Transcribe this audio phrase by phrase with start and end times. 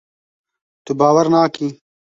[0.85, 1.67] Tu bawer nakî.